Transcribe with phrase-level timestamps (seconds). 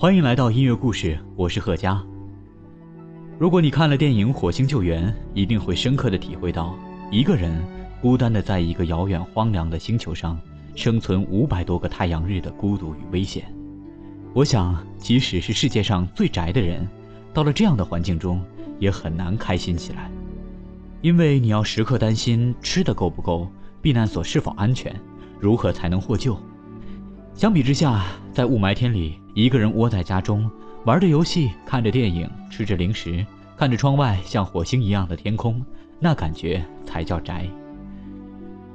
[0.00, 2.00] 欢迎来到音乐故事，我是贺佳。
[3.36, 6.78] 如果你看了电影《火星救援》，一定会深刻的体会到，
[7.10, 7.60] 一个人
[8.00, 10.38] 孤单的在一个遥远荒凉的星球上
[10.76, 13.52] 生存五百多个太阳日的孤独与危险。
[14.34, 16.86] 我想，即使是世界上最宅的人，
[17.34, 18.40] 到了这样的环境中，
[18.78, 20.08] 也很难开心起来，
[21.02, 23.50] 因为你要时刻担心吃的够不够，
[23.82, 24.94] 避难所是否安全，
[25.40, 26.38] 如何才能获救。
[27.34, 28.04] 相比之下，
[28.38, 30.48] 在雾霾天里，一个人窝在家中，
[30.84, 35.60] 玩着游戏，看着电影，吃着零食，看着窗外像火星一样的天空，
[35.98, 37.48] 那感觉才叫宅。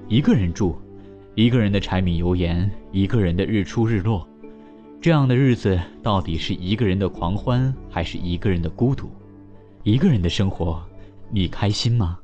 [0.09, 0.75] 一个人住，
[1.33, 4.27] 一个人的柴米油盐，一个人的日出日落，
[4.99, 9.09] 这样的日子，到底是一个人的狂欢，还是一个人的孤独？
[9.83, 10.83] 一个人的生活，
[11.29, 12.19] 你开心吗？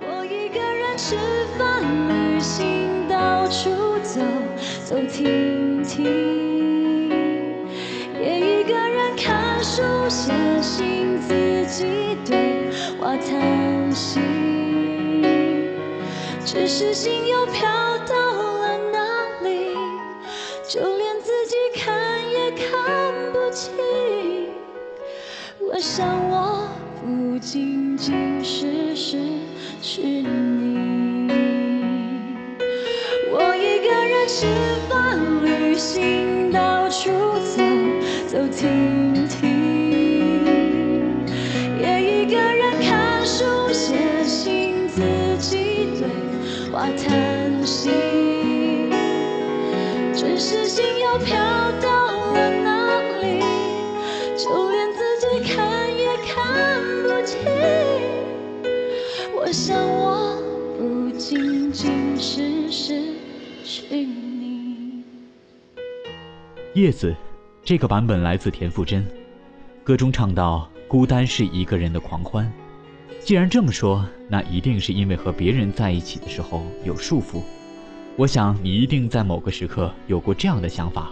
[0.00, 1.14] 我一个人吃
[1.56, 3.70] 饭、旅行，到处
[4.02, 4.20] 走
[4.84, 6.39] 走停停，
[9.80, 14.20] 书、写信，自己对话叹息。
[16.44, 17.62] 只是心又飘
[18.06, 18.98] 到了哪
[19.42, 19.74] 里，
[20.68, 21.88] 就连自己看
[22.30, 23.72] 也看不清。
[25.60, 26.68] 我想我
[27.00, 29.16] 不仅仅是失
[29.80, 31.32] 去你，
[33.32, 34.46] 我一个人吃
[34.90, 37.10] 饭、旅行，到处
[37.46, 37.62] 走
[38.26, 39.49] 走停停，
[46.80, 47.90] 话叹息。
[50.14, 51.36] 只是心又飘
[51.72, 53.38] 到了哪里，
[54.34, 57.38] 就连自己看也看不清。
[59.36, 60.40] 我想我
[60.78, 63.14] 不仅仅是失
[63.62, 65.04] 去你。
[66.72, 67.14] 叶子，
[67.62, 69.06] 这个版本来自田馥甄，
[69.84, 72.50] 歌中唱到：“孤单是一个人的狂欢。”
[73.18, 77.42] 既然这么说，那一定是因为和别人在一起的时候有束缚。
[78.16, 81.10] 我想你一定在某个时刻有过这样的想法：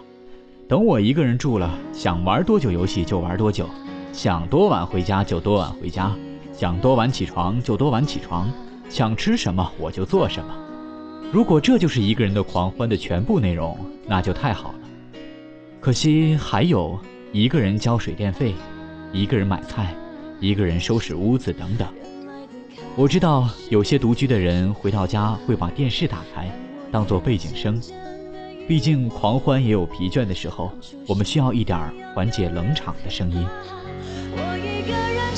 [0.69, 3.69] 等我一个人住了，想玩多久游戏就玩多久，
[4.12, 6.15] 想多晚回家就多晚回家，
[6.53, 8.51] 想多晚起床就多晚起床，
[8.89, 10.55] 想吃什么我就做什么。
[11.33, 14.78] 如果这就是一个人的狂欢的全部内容，那就太好了。
[15.81, 16.99] 可惜还有
[17.33, 18.55] 一个人交水电费，
[19.12, 19.95] 一个人买菜，
[20.41, 21.88] 一个人收拾屋子等等。
[22.97, 26.50] 我知道有些独居的人回到家会把电视打开，
[26.91, 27.81] 当做背景声。
[28.66, 30.71] 毕竟狂欢也有疲倦的时候，
[31.06, 31.78] 我们需要一点
[32.15, 33.47] 缓解冷场的声音。
[34.32, 35.34] 我一个人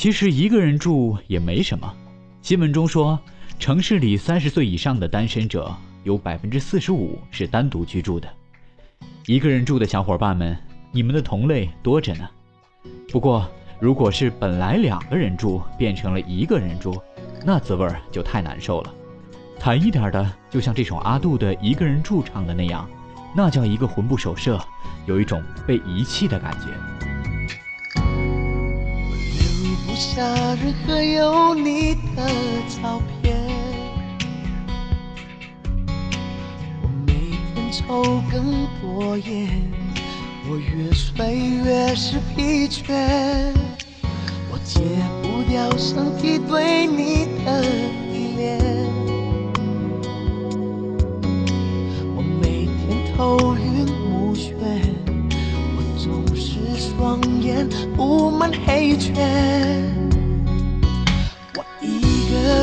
[0.00, 1.94] 其实一个人住也没什么。
[2.40, 3.20] 新闻中说，
[3.58, 8.26] 城市里三十岁以上的单身者有百分之四十五是单独居住的。
[9.26, 10.56] 一个人住的小伙伴们，
[10.90, 12.26] 你们的同类多着呢。
[13.12, 13.46] 不过，
[13.78, 16.98] 如果是本来两个人住变成了一个人住，
[17.44, 18.94] 那滋味儿就太难受了。
[19.58, 22.88] 惨一点的，就像这首阿杜的《一个人住》唱的那样，
[23.36, 24.58] 那叫一个魂不守舍，
[25.04, 27.09] 有一种被遗弃的感觉。
[30.00, 30.22] 留不下
[30.54, 32.26] 任何有你的
[32.82, 33.36] 照片。
[36.82, 37.12] 我每
[37.54, 39.70] 天抽更多烟，
[40.48, 42.94] 我越睡越是疲倦。
[44.50, 44.80] 我戒
[45.22, 47.62] 不掉身体对你的
[48.10, 48.58] 依恋。
[52.16, 54.48] 我每天头晕目眩，
[55.76, 56.48] 我总是
[56.78, 59.99] 双眼布满黑圈。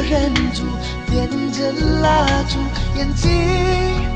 [0.09, 0.63] 忍住，
[1.11, 1.69] 点着
[2.01, 2.57] 蜡烛，
[2.97, 4.06] 眼睛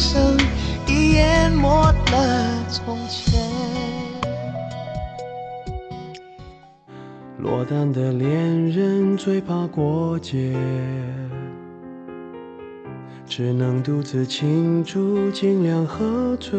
[0.00, 0.34] 声
[0.88, 3.38] 已淹没了从前。
[7.36, 10.56] 落单的恋人最怕过节，
[13.26, 16.58] 只能独自庆祝，尽量喝醉。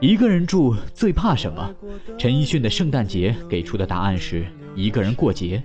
[0.00, 1.70] 一个人住最怕什么？
[2.16, 5.62] 陈奕迅的《圣诞节》给出的答案是一个人过节。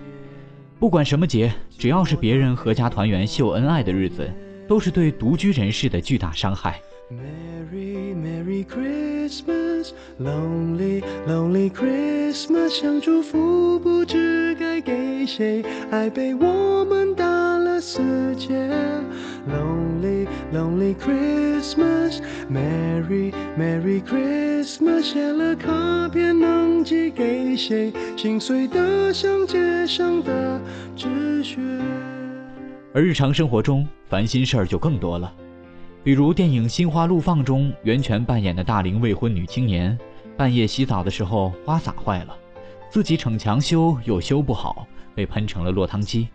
[0.79, 4.29] 不管什么节，只要是别人阖家团圆秀恩爱的日子，
[4.67, 6.81] 都是对独居人士的巨大伤害。
[7.09, 17.25] Merry Merry Christmas, Lonely Lonely Christmas，想祝福不知该给谁，爱被我们打
[17.57, 18.01] 了死
[18.35, 18.69] 结。
[19.47, 22.19] Lonely Lonely Christmas,
[22.51, 27.93] Merry Merry Christmas，写了卡片能寄给谁？
[28.17, 30.59] 心碎的像街上的
[30.93, 31.55] 纸屑。
[32.97, 35.31] 而日常生活中，烦心事儿就更多了。
[36.03, 39.95] 比如电影《心花怒放》中，袁泉扮演的大龄未婚女青年，
[40.35, 42.35] 半夜洗澡的时候花洒坏了，
[42.89, 46.27] 自己逞强修又修不好，被喷成了落汤鸡。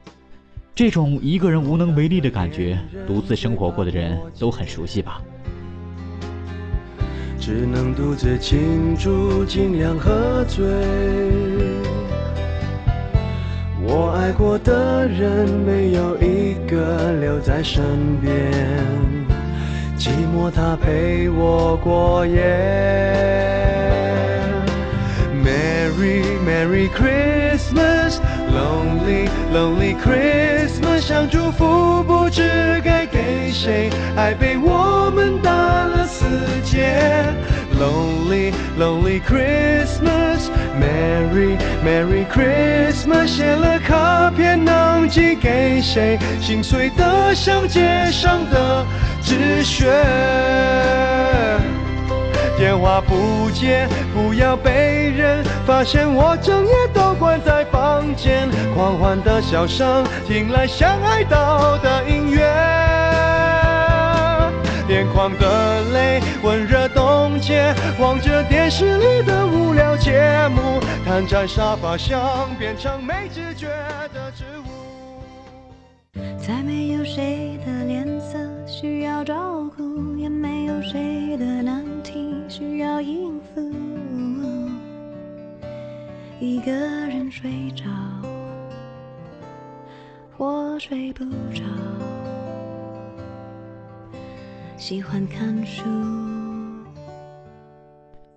[0.73, 5.21] 这种一个人无能为力的感觉，独自生活过的人都很熟悉吧？
[7.41, 10.63] 只能独自庆祝，尽量喝醉。
[13.85, 17.83] 我爱过的人，没有一个留在身
[18.21, 18.33] 边。
[19.99, 22.41] 寂寞它陪我过夜。
[25.45, 36.25] Merry Merry Christmas, Lonely Lonely Christmas，想祝福不知该给谁，爱被我们打了死
[36.65, 37.25] 结。
[37.79, 46.19] Lonely Lonely Christmas, Merry Merry Christmas，写了卡片能寄给谁？
[46.41, 48.87] 心碎的像街上的
[49.23, 49.93] 纸屑。
[52.57, 58.49] 电话不接，不要被人发现我整夜都关在房间。
[58.75, 62.41] 狂欢的笑声，听来像哀悼的音乐。
[64.89, 66.87] 眼眶的泪温热
[67.99, 73.67] 望着电视里的无聊节目，瘫在沙发上变成没知觉
[74.15, 76.21] 的植物。
[76.39, 83.61] 再没有谁的脸色需要照顾，也没有谁的难题需要应付。
[86.39, 87.85] 一个人睡着，
[90.37, 91.63] 或睡不着，
[94.77, 95.83] 喜欢看书。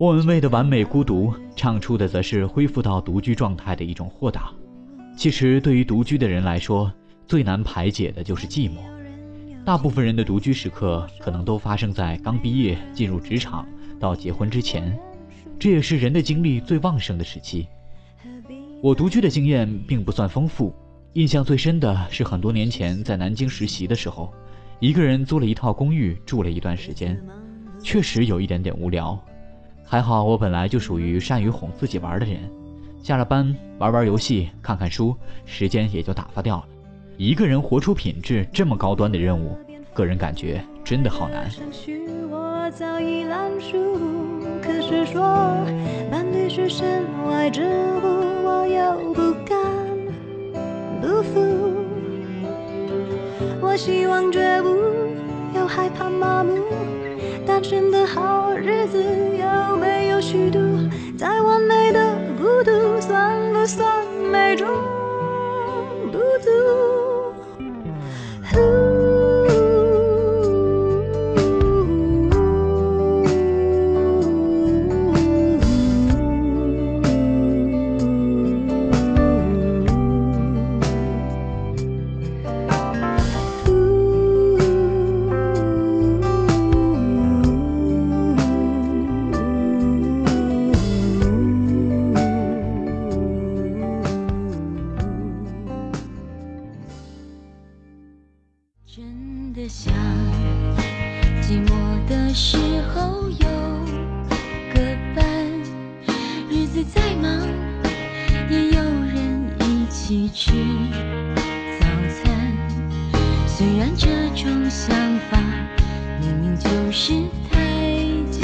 [0.05, 4.53] 莫文蔚的《完美孤独》唱出的则是恢复到独居状态的一种豁达。
[5.17, 6.93] 其实，对于独居的人来说，
[7.27, 8.75] 最难排解的就是寂寞。
[9.65, 13.67] 大部分人的独居时刻，可能都发生在刚毕业进入职场
[13.99, 14.95] 到结婚之前，
[15.57, 17.67] 这也是人的精力最旺盛的时期。
[18.83, 20.71] 我独居的经验并不算丰富，
[21.13, 24.31] 印象最深的是很多年前在南京实习的时候，
[24.79, 27.19] 一个人租了一套公寓住了一段时间，
[27.81, 29.19] 确实有一点点无聊。
[29.87, 32.39] 还好我本来就属于善于哄自己玩的人，
[33.03, 35.15] 下了班玩玩游戏、看看书，
[35.45, 36.65] 时间也就打发掉了。
[37.17, 39.57] 一个人活出品质这么高端的任务，
[39.93, 41.49] 个人感觉真的好难。
[53.61, 54.67] 我希望觉悟，
[55.53, 56.55] 又害怕麻木，
[57.45, 60.59] 单纯的好日子有没有虚度？
[61.17, 64.67] 再完美的孤独，算不算美中
[66.11, 66.49] 不足？
[110.07, 110.51] 一起吃
[111.79, 112.55] 早餐。
[113.47, 114.95] 虽然这种想
[115.31, 115.39] 法
[116.21, 117.57] 明明就是太
[118.29, 118.43] 简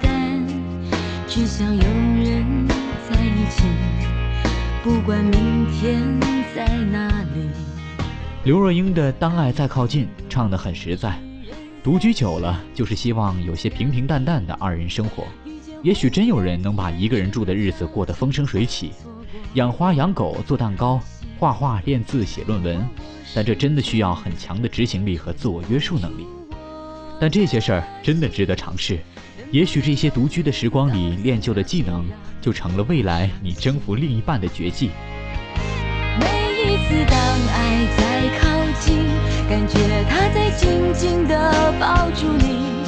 [0.00, 0.46] 单，
[1.26, 2.68] 只想有人
[3.10, 3.64] 在一起，
[4.84, 6.00] 不管明天
[6.54, 7.50] 在哪里。
[8.44, 11.18] 刘若英的《当爱再靠近》唱得很实在，
[11.82, 15.24] 独居久了就是希望有些平平淡淡的二人生活。
[15.82, 18.92] 也许真有人能把一个人住的日子过得风生水起，
[19.54, 21.00] 养花养狗做蛋糕，
[21.38, 22.86] 画画练字写论文，
[23.34, 26.26] 但这真的需要很强的执行力和自我约束能力。
[27.20, 28.98] 但这些事儿真的值得尝试。
[29.50, 32.04] 也许这些独居的时光里练就的技能，
[32.40, 34.90] 就成了未来你征服另一半的绝技。
[36.20, 36.26] 每
[36.62, 37.18] 一次当
[37.48, 38.98] 爱在靠近，
[39.48, 42.84] 感觉他在紧紧地抱住你，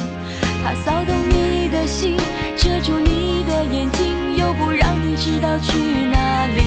[0.63, 2.15] 他骚动你的心，
[2.61, 6.61] 遮住你的眼睛，又不让你知道去哪里。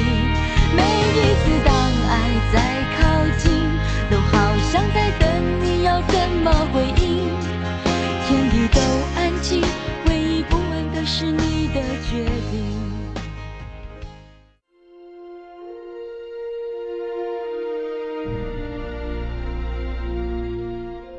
[0.74, 1.72] 每一次当
[2.10, 2.18] 爱
[2.52, 2.56] 在
[2.98, 2.98] 靠
[3.38, 3.52] 近，
[4.10, 5.30] 都好像在等
[5.62, 7.30] 你要怎么回应，
[8.26, 8.80] 天地都
[9.16, 9.62] 安静，
[10.08, 12.74] 唯一不问的是你的决定。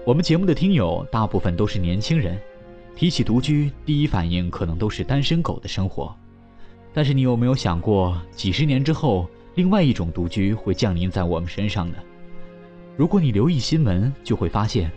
[0.04, 2.38] 我们节目的听友大部分都是年轻人，
[2.96, 6.16] 提起独居，第一反应可能都是单身狗的生活。
[6.94, 11.98] 但是你有没有想过，几十年之后，另外一种独居会降临在我们身上呢？
[12.96, 14.90] 如果你留意新闻，就会发现，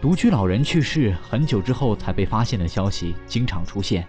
[0.00, 4.06] 独居老人去世很久之后才被发现的消息经常出现。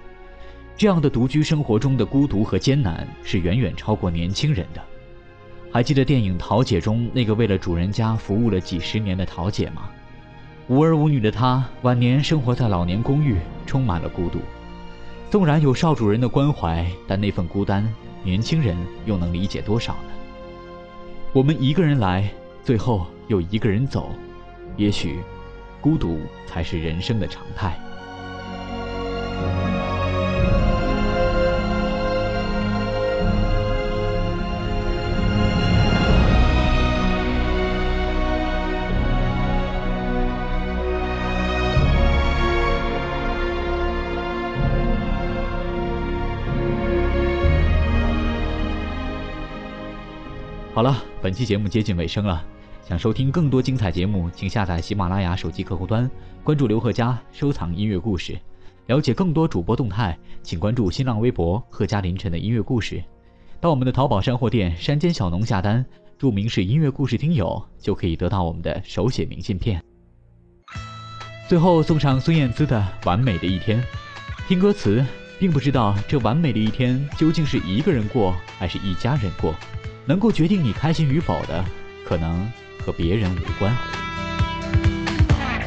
[0.77, 4.81] 这样的独居生活中的孤独和艰难，是远远超过年轻人的。
[5.71, 9.89] 还记得电影《桃姐》中那个为了主人家服务了几十年的桃姐吗？
[10.67, 14.39] 无儿无女的他，晚年生活在老年公寓，充满了孤独。
[15.29, 17.85] 纵然有少主人的关怀，但那份孤单，
[18.23, 20.11] 年轻人又能理解多少呢？
[21.33, 22.29] 我们一个人来，
[22.63, 24.11] 最后又一个人走，
[24.77, 25.19] 也许，
[25.81, 27.77] 孤独才是人生的常态。
[50.81, 52.43] 好了，本期节目接近尾声了。
[52.81, 56.09] 想收听更多精彩节目，请下载喜马拉雅手机客户端，
[56.43, 58.35] 关注刘贺佳，收藏音乐故事。
[58.87, 62.99] 了解更多主播动态，请关注新浪微博“贺佳凌晨的音乐故事”。
[63.61, 65.85] 到我们的淘宝山货店“山间小农”下单，
[66.17, 69.79] 注明是音乐故事听友，就可以得到我们的手写明信片。
[71.47, 73.79] 最后送上孙燕姿的《完美的一天》，
[74.47, 75.05] 听歌词，
[75.39, 79.53] 并不知道这完美的一天究竟是一个人过，还是一家人过。
[80.05, 81.63] 能够决定你开心与否的，
[82.05, 82.49] 可能
[82.83, 83.71] 和别人无关。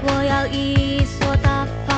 [0.06, 1.93] 我要一所大房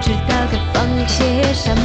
[0.00, 1.79] 知道该放些什么。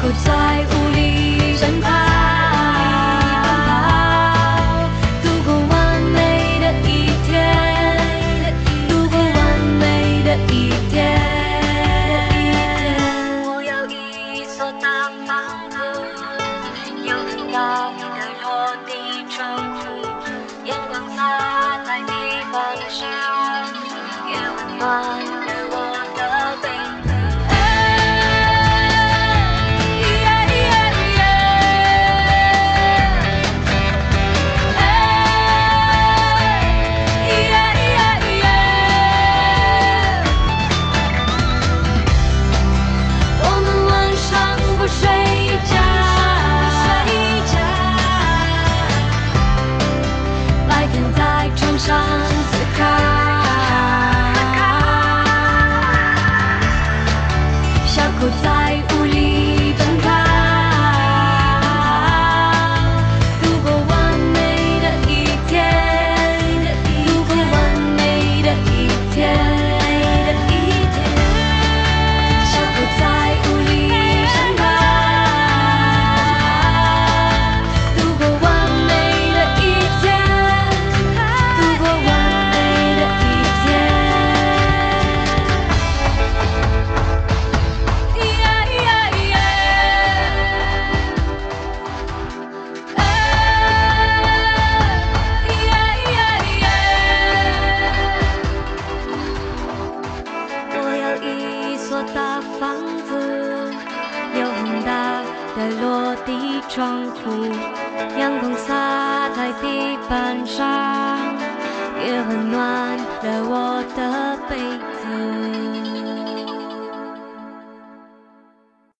[0.00, 0.87] 不在乎。